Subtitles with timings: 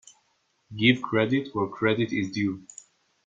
[0.75, 2.63] Give credit where credit is due.